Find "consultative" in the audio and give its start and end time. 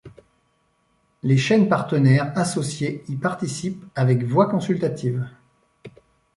4.49-5.29